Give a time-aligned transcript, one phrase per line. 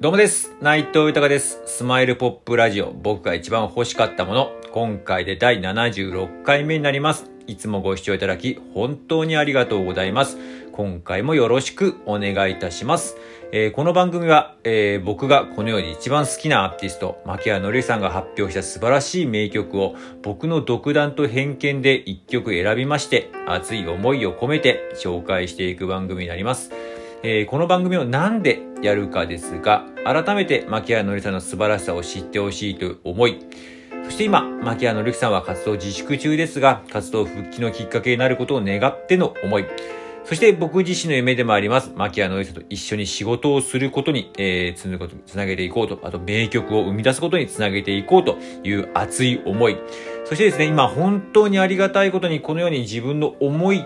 [0.00, 0.56] どうもです。
[0.62, 1.60] 内藤豊です。
[1.66, 7.30] スマイルポップラジオ、僕が一番欲しかったもの、今回で第76回目になります。
[7.46, 10.38] いつもご視聴いただき、本当にありがとうございます。
[10.72, 13.18] 今回もよろしくお願いいたします。
[13.52, 26.72] えーこの番組は、えー僕がこの世に一番好きなアーティスト、牧原紀之さんが発表した素晴らしい名曲を、僕の独断と偏見で一曲選びまして、熱い思いを込めて紹介していく番組になります。
[27.22, 33.38] えーこの番組をなんでやるかですが、改めて牧原のりさんの素晴らしさを知ってほしいという思い、
[34.04, 39.66] そして今、牧原のりさんは活動自粛中ですが、活動復帰のきっかけになることを願っての思い、
[40.24, 49.76] そして僕自身の夢でもあります、牧原のりさんと一緒に仕事をすることに、えーつことつなげていこうと、あと名曲を生み出すことにつなげていこうという熱い思い、
[50.24, 53.84] そしてですね、今本当にありがたいことにこのように自分の思い、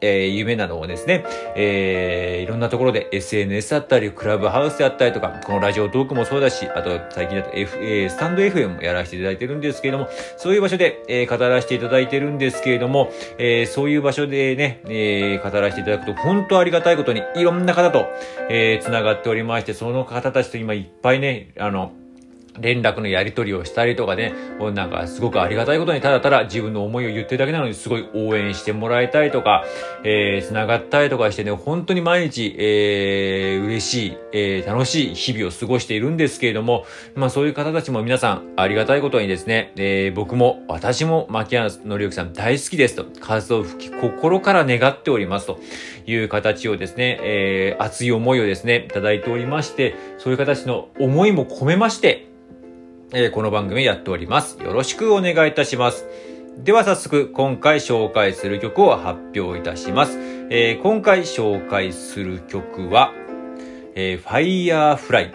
[0.00, 1.24] えー夢などをですね、
[1.56, 18.06] えーいろんなところで SNS だったり、クラブハウスであったりとか、このラジオトークもそうだし、あと最近だと F、えースタンド FM もやらせていただいてるんですけれども、そういう場所で、えー語らせていただいてるんですけれども、えーそういう場所でね、えー語らせていただくと、本当ありがたいことに、いろんな方と、
[18.50, 21.92] えー繋がっておりまして、その方たちと今いっぱいね、あの、
[22.60, 29.64] 連絡のやり取りをしたりとかね、こうなんかすごくありがたいことにただただ自分の思いを言ってるだけなのにすごい応援してもらえたりとか、
[30.04, 45.58] えー、繋がったりとかしてね、本当に毎日、えー、嬉しい、えー、楽しい日々を過ごしているんですけれども、まあそういう方たちも皆さんありがたいことにですね、えー、僕も私も牧原のりゆきさん大好きですと、活動復帰心から願っておりますと
[46.06, 52.28] いう形をですね、えー、熱い思いをですね、いただいておりまして、そういう形の思いも込めまして、
[53.16, 54.60] えーこの番組やっております。
[54.60, 56.04] よろしくお願いいたします。
[56.58, 60.18] では早速、今回紹介する曲を発表いたします。
[60.50, 63.12] えー今回紹介する曲は、
[63.94, 65.30] えー、Firefly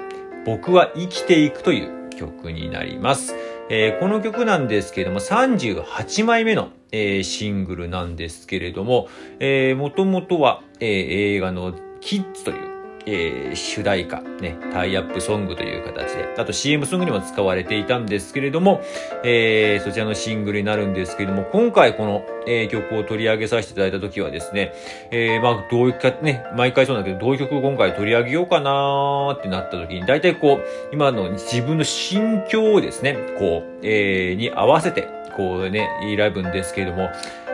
[0.45, 3.33] 僕は生きていくという曲になります。
[3.69, 9.07] えーこの曲なんですけれども、38枚目の、えーシングルなんですけれども、
[9.39, 18.81] えー、もともとは、えー映画のキッズという、えー主題歌、ね、タイアップソングという形で、あと CM ソングにも使われていたんですけれども、
[19.23, 24.73] えーそちらのシングルになるんですけれども、今回この、えー曲を取り上げさせていただいた時はですね、
[25.11, 37.09] えーまあ、どういうか、ね、毎回そうなんだけど、どういう曲を今回取り上げようかなーってなった時に、大体こう、今の自分の心境をですね、こう、えーに合わせて、こうね、選ぶんですけれども、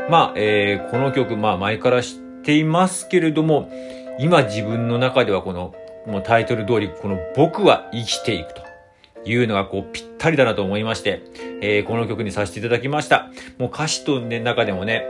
[0.09, 3.69] まあ、えーこの曲、まあ、前から知っていますけれども、
[4.17, 8.61] 今自分の中ではこの、もうタイトル通り、この僕は生きていくと
[9.25, 11.21] いうのがこうぴったりだなと思いまして、
[11.61, 13.29] えーこの曲にさせていただきました。
[13.57, 15.05] もう歌詞とね、中でもね、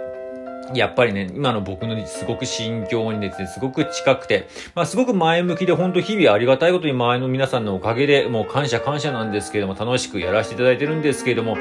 [0.73, 11.57] やっぱりね、今の僕のすごく心境にですね、すごく近くて、まあすごく前向きで、本当日々ありがたいことに周りの皆さんのおかげで、もう感謝感謝なんですけれども、楽しくやらせていただいてるんですけれども、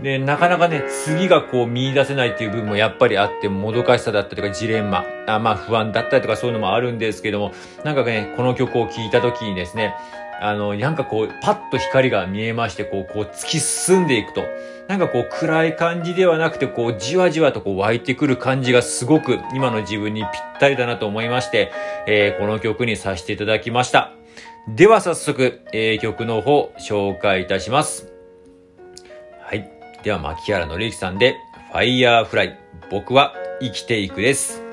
[0.00, 7.52] で、なかなかね、次がこう見出せないっていう部分もやっぱりあって、もどかしさだったりとかジレンマ、あまあ不安だったりとかそういうのもあるんですけども、
[7.84, 9.94] なんかね、この曲を聴いた時にですね、
[10.40, 14.44] あの、なんかこう、パッと光が見えまして、こう、こう、突き進んでいくと。
[14.86, 21.72] なんかこう、暗い感じではなくて、こう、じわじわとこう、湧いてくる感じがすごく、今の自分にぴったりだなと思いまして、
[22.06, 24.12] えーこの曲にさせていただきました。
[24.68, 28.17] では早速、えー曲の方、紹介いたします。
[30.02, 31.36] では、牧原の之さんで、
[31.72, 32.58] ファイヤーフライ、
[32.90, 34.67] 僕は生きていくです。